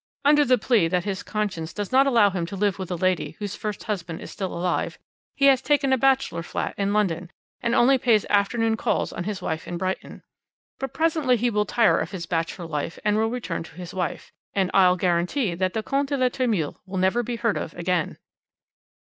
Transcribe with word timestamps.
Under 0.25 0.43
the 0.43 0.57
plea 0.57 0.87
that 0.87 1.03
his 1.03 1.21
conscience 1.21 1.73
does 1.73 1.91
not 1.91 2.07
allow 2.07 2.31
him 2.31 2.47
to 2.47 2.55
live 2.55 2.79
with 2.79 2.89
a 2.89 2.95
lady 2.95 3.35
whose 3.37 3.55
first 3.55 3.83
husband 3.83 4.19
is 4.19 4.31
still 4.31 4.51
alive, 4.51 4.97
he 5.35 5.45
has 5.45 5.61
taken 5.61 5.93
a 5.93 5.97
bachelor 5.99 6.41
flat 6.41 6.73
in 6.75 6.91
London, 6.91 7.29
and 7.61 7.75
only 7.75 7.99
pays 7.99 8.25
afternoon 8.27 8.75
calls 8.77 9.13
on 9.13 9.25
his 9.25 9.43
wife 9.43 9.67
in 9.67 9.77
Brighton. 9.77 10.23
But 10.79 10.95
presently 10.95 11.37
he 11.37 11.51
will 11.51 11.65
tire 11.65 11.99
of 11.99 12.09
his 12.09 12.25
bachelor 12.25 12.65
life, 12.65 12.97
and 13.05 13.15
will 13.15 13.29
return 13.29 13.61
to 13.61 13.75
his 13.75 13.93
wife. 13.93 14.31
And 14.55 14.71
I'll 14.73 14.95
guarantee 14.97 15.53
that 15.53 15.73
the 15.73 15.83
Comte 15.83 16.09
de 16.09 16.17
la 16.17 16.29
Tremouille 16.29 16.77
will 16.87 16.97
never 16.97 17.21
be 17.21 17.35
heard 17.35 17.55
of 17.57 17.75
again." 17.75 18.17